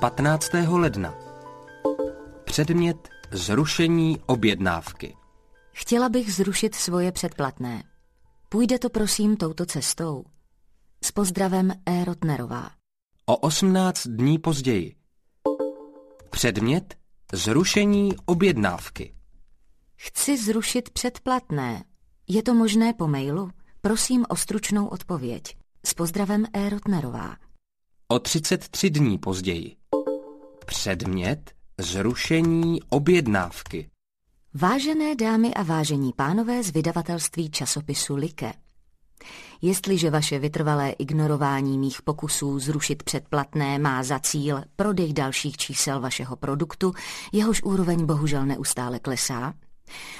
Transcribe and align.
15. 0.00 0.50
ledna. 0.68 1.14
Předmět 2.44 3.08
zrušení 3.32 4.20
objednávky. 4.26 5.16
Chtěla 5.72 6.08
bych 6.08 6.34
zrušit 6.34 6.74
svoje 6.74 7.12
předplatné. 7.12 7.84
Půjde 8.48 8.78
to 8.78 8.90
prosím 8.90 9.36
touto 9.36 9.66
cestou. 9.66 10.24
S 11.04 11.12
pozdravem 11.12 11.72
E. 11.86 12.04
Rotnerová. 12.04 12.70
O 13.26 13.36
18 13.36 14.06
dní 14.06 14.38
později. 14.38 14.96
Předmět 16.30 16.94
zrušení 17.32 18.12
objednávky. 18.26 19.14
Chci 19.96 20.38
zrušit 20.38 20.90
předplatné. 20.90 21.84
Je 22.28 22.42
to 22.42 22.54
možné 22.54 22.92
po 22.92 23.08
mailu? 23.08 23.50
Prosím 23.80 24.26
o 24.28 24.36
stručnou 24.36 24.86
odpověď. 24.86 25.56
S 25.86 25.94
pozdravem 25.94 26.46
E. 26.52 26.68
Rotnerová. 26.68 27.36
O 28.08 28.18
33 28.18 28.90
dní 28.90 29.18
později. 29.18 29.79
Předmět 30.66 31.50
zrušení 31.78 32.82
objednávky. 32.88 33.90
Vážené 34.54 35.14
dámy 35.14 35.54
a 35.54 35.62
vážení 35.62 36.12
pánové 36.16 36.62
z 36.62 36.70
vydavatelství 36.70 37.50
časopisu 37.50 38.16
Like. 38.16 38.52
Jestliže 39.62 40.10
vaše 40.10 40.38
vytrvalé 40.38 40.90
ignorování 40.90 41.78
mých 41.78 42.02
pokusů 42.02 42.58
zrušit 42.58 43.02
předplatné 43.02 43.78
má 43.78 44.02
za 44.02 44.18
cíl 44.18 44.62
prodej 44.76 45.12
dalších 45.12 45.56
čísel 45.56 46.00
vašeho 46.00 46.36
produktu, 46.36 46.92
jehož 47.32 47.62
úroveň 47.62 48.06
bohužel 48.06 48.46
neustále 48.46 48.98
klesá, 48.98 49.54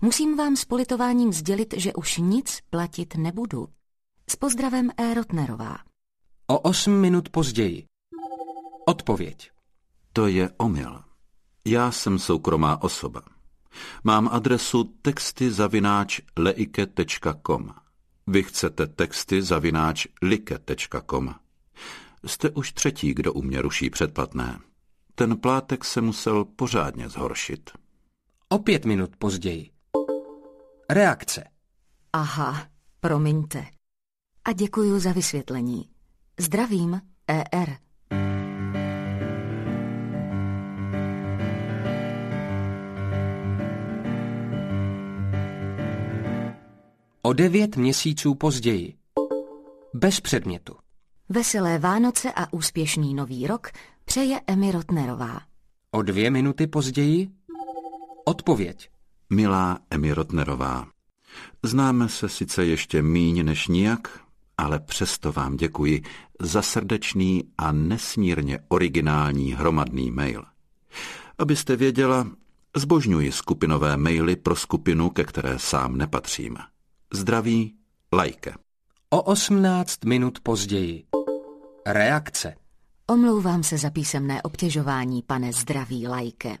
musím 0.00 0.36
vám 0.36 0.56
s 0.56 0.64
politováním 0.64 1.32
sdělit, 1.32 1.74
že 1.76 1.92
už 1.92 2.16
nic 2.18 2.58
platit 2.70 3.14
nebudu. 3.16 3.68
S 4.30 4.36
pozdravem 4.36 4.90
E. 4.96 5.14
Rotnerová. 5.14 5.76
O 6.46 6.58
8 6.58 6.92
minut 6.92 7.28
později. 7.28 7.86
Odpověď. 8.86 9.53
To 10.16 10.26
je 10.26 10.50
omyl. 10.56 11.02
Já 11.64 11.90
jsem 11.90 12.18
soukromá 12.18 12.82
osoba. 12.82 13.22
Mám 14.04 14.28
adresu 14.28 14.84
texty 14.84 15.50
zavináč 15.50 16.20
leike.com. 16.36 17.70
Vy 18.26 18.42
chcete 18.42 18.86
texty 18.86 19.42
zavináč 19.42 20.06
like.com. 20.22 21.34
Jste 22.26 22.50
už 22.50 22.72
třetí, 22.72 23.14
kdo 23.14 23.32
u 23.32 23.42
mě 23.42 23.62
ruší 23.62 23.90
předplatné. 23.90 24.60
Ten 25.14 25.36
plátek 25.36 25.84
se 25.84 26.00
musel 26.00 26.44
pořádně 26.44 27.08
zhoršit. 27.08 27.70
O 28.48 28.58
pět 28.58 28.84
minut 28.84 29.16
později. 29.16 29.70
Reakce. 30.90 31.44
Aha, 32.12 32.66
promiňte. 33.00 33.66
A 34.44 34.52
děkuji 34.52 35.00
za 35.00 35.12
vysvětlení. 35.12 35.90
Zdravím, 36.40 37.00
ER. 37.28 37.83
O 47.26 47.32
devět 47.32 47.76
měsíců 47.76 48.34
později. 48.34 48.94
Bez 49.94 50.20
předmětu. 50.20 50.76
Veselé 51.28 51.78
Vánoce 51.78 52.32
a 52.32 52.52
úspěšný 52.52 53.14
nový 53.14 53.46
rok 53.46 53.70
přeje 54.04 54.40
Emi 54.46 54.72
Rotnerová. 54.72 55.40
O 55.90 56.02
dvě 56.02 56.30
minuty 56.30 56.66
později. 56.66 57.28
Odpověď. 58.24 58.90
Milá 59.30 59.78
Emi 59.90 60.12
Rotnerová, 60.12 60.86
známe 61.62 62.08
se 62.08 62.28
sice 62.28 62.64
ještě 62.64 63.02
míň 63.02 63.44
než 63.44 63.68
nijak, 63.68 64.20
ale 64.58 64.80
přesto 64.80 65.32
vám 65.32 65.56
děkuji 65.56 66.02
za 66.40 66.62
srdečný 66.62 67.44
a 67.58 67.72
nesmírně 67.72 68.58
originální 68.68 69.52
hromadný 69.52 70.10
mail. 70.10 70.44
Abyste 71.38 71.76
věděla, 71.76 72.26
zbožňuji 72.76 73.32
skupinové 73.32 73.96
maily 73.96 74.36
pro 74.36 74.56
skupinu, 74.56 75.10
ke 75.10 75.24
které 75.24 75.58
sám 75.58 75.96
nepatřím. 75.96 76.56
Zdraví, 77.14 77.74
Lajke. 78.12 78.54
O 79.10 79.22
18 79.22 80.04
minut 80.04 80.40
později. 80.42 81.04
Reakce. 81.86 82.54
Omlouvám 83.06 83.62
se 83.62 83.78
za 83.78 83.90
písemné 83.90 84.42
obtěžování, 84.42 85.22
pane 85.22 85.52
zdraví 85.52 86.08
lajke. 86.08 86.58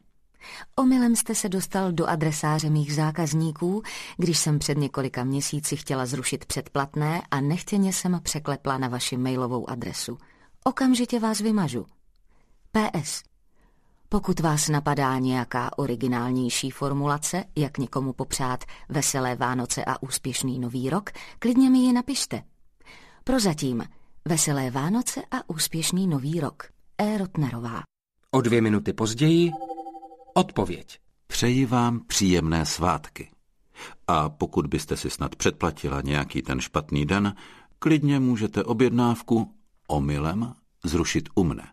Omylem 0.76 1.16
jste 1.16 1.34
se 1.34 1.48
dostal 1.48 1.92
do 1.92 2.06
adresáře 2.06 2.70
mých 2.70 2.94
zákazníků, 2.94 3.82
když 4.16 4.38
jsem 4.38 4.58
před 4.58 4.78
několika 4.78 5.24
měsíci 5.24 5.76
chtěla 5.76 6.06
zrušit 6.06 6.44
předplatné 6.44 7.22
a 7.30 7.40
nechtěně 7.40 7.92
jsem 7.92 8.20
překlepla 8.22 8.78
na 8.78 8.88
vaši 8.88 9.16
mailovou 9.16 9.70
adresu. 9.70 10.18
Okamžitě 10.64 11.20
vás 11.20 11.40
vymažu. 11.40 11.86
PS. 12.72 13.22
Pokud 14.14 14.40
vás 14.40 14.68
napadá 14.68 15.18
nějaká 15.18 15.78
originálnější 15.78 16.70
formulace, 16.70 17.44
jak 17.56 17.78
někomu 17.78 18.12
popřát 18.12 18.64
veselé 18.88 19.36
Vánoce 19.36 19.84
a 19.84 20.02
úspěšný 20.02 20.58
nový 20.58 20.90
rok, 20.90 21.10
klidně 21.38 21.70
mi 21.70 21.78
ji 21.78 21.92
napište. 21.92 22.42
Prozatím 23.24 23.84
veselé 24.24 24.70
Vánoce 24.70 25.22
a 25.30 25.50
úspěšný 25.50 26.06
nový 26.06 26.40
rok. 26.40 26.62
E. 26.98 27.18
Rotnerová. 27.18 27.82
O 28.30 28.40
dvě 28.40 28.60
minuty 28.60 28.92
později. 28.92 29.50
Odpověď. 30.34 30.98
Přeji 31.26 31.66
vám 31.66 32.00
příjemné 32.00 32.66
svátky. 32.66 33.30
A 34.06 34.28
pokud 34.28 34.66
byste 34.66 34.96
si 34.96 35.10
snad 35.10 35.36
předplatila 35.36 36.00
nějaký 36.00 36.42
ten 36.42 36.60
špatný 36.60 37.06
den, 37.06 37.34
klidně 37.78 38.20
můžete 38.20 38.64
objednávku 38.64 39.54
omylem 39.88 40.54
zrušit 40.84 41.28
u 41.34 41.44
mne. 41.44 41.68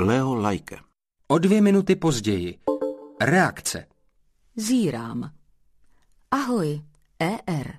Leo 0.00 0.34
Lajke. 0.34 0.85
O 1.28 1.38
dvě 1.38 1.60
minuty 1.60 1.96
později. 1.96 2.58
Reakce. 3.20 3.86
Zírám. 4.56 5.30
Ahoj, 6.30 6.82
ER. 7.18 7.72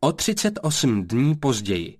O 0.00 0.12
38 0.12 1.02
dní 1.06 1.34
později. 1.34 1.98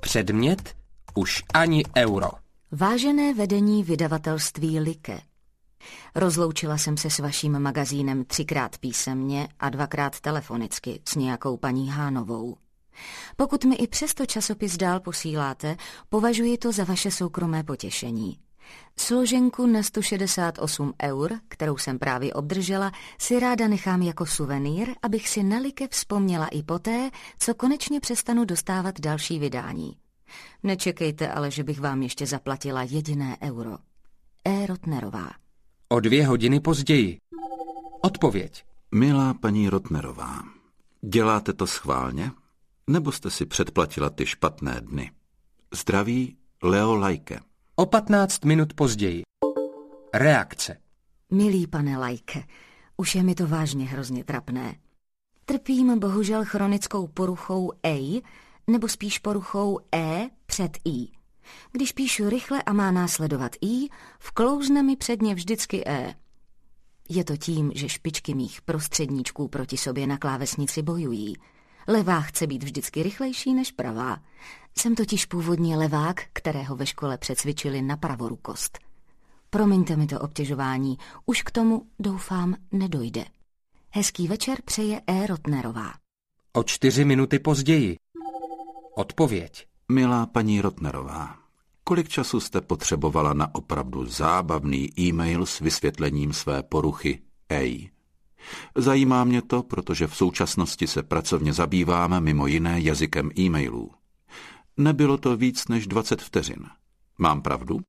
Předmět 0.00 0.76
už 1.14 1.42
ani 1.54 1.82
euro. 1.96 2.28
Vážené 2.72 3.34
vedení 3.34 3.84
vydavatelství 3.84 4.80
Like. 4.80 5.27
Rozloučila 6.14 6.78
jsem 6.78 6.96
se 6.96 7.10
s 7.10 7.18
vaším 7.18 7.58
magazínem 7.58 8.24
třikrát 8.24 8.78
písemně 8.78 9.48
a 9.60 9.70
dvakrát 9.70 10.20
telefonicky 10.20 11.00
s 11.08 11.14
nějakou 11.14 11.56
paní 11.56 11.90
Hánovou. 11.90 12.56
Pokud 13.36 13.64
mi 13.64 13.74
i 13.74 13.86
přesto 13.86 14.26
časopis 14.26 14.76
dál 14.76 15.00
posíláte, 15.00 15.76
považuji 16.08 16.58
to 16.58 16.72
za 16.72 16.84
vaše 16.84 17.10
soukromé 17.10 17.64
potěšení. 17.64 18.38
Složenku 18.98 19.66
na 19.66 19.82
168 19.82 20.94
eur, 21.02 21.40
kterou 21.48 21.76
jsem 21.76 21.98
právě 21.98 22.32
obdržela, 22.32 22.92
si 23.18 23.40
ráda 23.40 23.68
nechám 23.68 24.02
jako 24.02 24.26
suvenýr, 24.26 24.88
abych 25.02 25.28
si 25.28 25.42
na 25.42 25.58
like 25.58 25.88
vzpomněla 25.88 26.46
i 26.46 26.62
poté, 26.62 27.10
co 27.38 27.54
konečně 27.54 28.00
přestanu 28.00 28.44
dostávat 28.44 29.00
další 29.00 29.38
vydání. 29.38 29.96
Nečekejte 30.62 31.28
ale, 31.28 31.50
že 31.50 31.64
bych 31.64 31.80
vám 31.80 32.02
ještě 32.02 32.26
zaplatila 32.26 32.82
jediné 32.82 33.36
euro. 33.42 33.78
E. 34.44 34.66
Rotnerová. 34.66 35.30
O 35.90 36.00
dvě 36.00 36.26
hodiny 36.26 36.60
později. 36.60 37.18
Odpověď. 38.02 38.64
Milá 38.92 39.34
paní 39.34 39.68
Rotnerová, 39.68 40.42
děláte 41.00 41.52
to 41.52 41.66
schválně? 41.66 42.30
Nebo 42.86 43.12
jste 43.12 43.30
si 43.30 43.46
předplatila 43.46 44.10
ty 44.10 44.26
špatné 44.26 44.80
dny? 44.80 45.12
Zdraví, 45.74 46.36
Leo 46.62 46.94
Lajke. 46.94 47.40
O 47.76 47.86
15 47.86 48.44
minut 48.44 48.74
později. 48.74 49.22
Reakce. 50.14 50.76
Milý 51.30 51.66
pane 51.66 51.98
Lajke, 51.98 52.44
už 52.96 53.14
je 53.14 53.22
mi 53.22 53.34
to 53.34 53.46
vážně 53.46 53.86
hrozně 53.86 54.24
trapné. 54.24 54.76
Trpím 55.44 55.98
bohužel 55.98 56.44
chronickou 56.44 57.06
poruchou 57.06 57.72
A, 57.82 58.22
nebo 58.66 58.88
spíš 58.88 59.18
poruchou 59.18 59.78
E 59.94 60.30
před 60.46 60.78
I. 60.84 61.17
Když 61.72 61.92
píšu 61.92 62.28
rychle 62.28 62.62
a 62.62 62.72
má 62.72 62.90
následovat 62.90 63.56
I, 63.60 63.88
vklouzne 64.18 64.82
mi 64.82 64.96
předně 64.96 65.34
vždycky 65.34 65.88
E. 65.88 66.14
Je 67.08 67.24
to 67.24 67.36
tím, 67.36 67.72
že 67.74 67.88
špičky 67.88 68.34
mých 68.34 68.62
prostředníčků 68.62 69.48
proti 69.48 69.76
sobě 69.76 70.06
na 70.06 70.18
klávesnici 70.18 70.82
bojují. 70.82 71.36
Levá 71.88 72.20
chce 72.20 72.46
být 72.46 72.62
vždycky 72.62 73.02
rychlejší 73.02 73.54
než 73.54 73.72
pravá. 73.72 74.18
Jsem 74.78 74.94
totiž 74.94 75.26
původně 75.26 75.76
levák, 75.76 76.20
kterého 76.32 76.76
ve 76.76 76.86
škole 76.86 77.18
přecvičili 77.18 77.82
na 77.82 77.96
pravorukost. 77.96 78.78
Promiňte 79.50 79.96
mi 79.96 80.06
to 80.06 80.20
obtěžování, 80.20 80.98
už 81.26 81.42
k 81.42 81.50
tomu, 81.50 81.86
doufám, 81.98 82.54
nedojde. 82.72 83.24
Hezký 83.90 84.28
večer 84.28 84.58
přeje 84.64 85.02
E. 85.06 85.26
Rotnerová. 85.26 85.92
O 86.52 86.62
čtyři 86.62 87.04
minuty 87.04 87.38
později. 87.38 87.96
Odpověď. 88.96 89.67
Milá 89.92 90.26
paní 90.26 90.60
Rotnerová, 90.60 91.36
kolik 91.84 92.08
času 92.08 92.40
jste 92.40 92.60
potřebovala 92.60 93.34
na 93.34 93.54
opravdu 93.54 94.06
zábavný 94.06 95.00
e-mail 95.00 95.46
s 95.46 95.60
vysvětlením 95.60 96.32
své 96.32 96.62
poruchy 96.62 97.22
A? 97.50 97.90
Zajímá 98.76 99.24
mě 99.24 99.42
to, 99.42 99.62
protože 99.62 100.06
v 100.06 100.16
současnosti 100.16 100.86
se 100.86 101.02
pracovně 101.02 101.52
zabýváme 101.52 102.20
mimo 102.20 102.46
jiné 102.46 102.80
jazykem 102.80 103.30
e-mailů. 103.38 103.90
Nebylo 104.76 105.18
to 105.18 105.36
víc 105.36 105.68
než 105.68 105.86
20 105.86 106.22
vteřin. 106.22 106.66
Mám 107.18 107.42
pravdu? 107.42 107.80